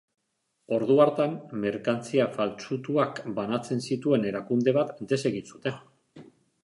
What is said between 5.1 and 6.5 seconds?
desegin zuten.